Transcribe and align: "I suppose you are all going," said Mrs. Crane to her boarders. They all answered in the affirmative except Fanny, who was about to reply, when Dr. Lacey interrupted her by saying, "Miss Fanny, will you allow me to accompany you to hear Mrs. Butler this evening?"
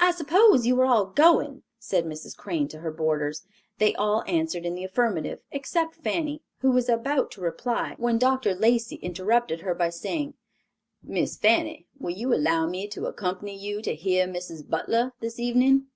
"I 0.00 0.10
suppose 0.10 0.66
you 0.66 0.80
are 0.80 0.86
all 0.86 1.06
going," 1.06 1.62
said 1.78 2.04
Mrs. 2.04 2.36
Crane 2.36 2.66
to 2.66 2.80
her 2.80 2.90
boarders. 2.90 3.44
They 3.78 3.94
all 3.94 4.24
answered 4.26 4.66
in 4.66 4.74
the 4.74 4.82
affirmative 4.82 5.38
except 5.52 5.94
Fanny, 5.94 6.42
who 6.62 6.72
was 6.72 6.88
about 6.88 7.30
to 7.30 7.40
reply, 7.40 7.94
when 7.96 8.18
Dr. 8.18 8.56
Lacey 8.56 8.96
interrupted 8.96 9.60
her 9.60 9.72
by 9.72 9.90
saying, 9.90 10.34
"Miss 11.00 11.36
Fanny, 11.36 11.86
will 11.96 12.10
you 12.10 12.34
allow 12.34 12.66
me 12.66 12.88
to 12.88 13.06
accompany 13.06 13.56
you 13.56 13.80
to 13.82 13.94
hear 13.94 14.26
Mrs. 14.26 14.68
Butler 14.68 15.12
this 15.20 15.38
evening?" 15.38 15.86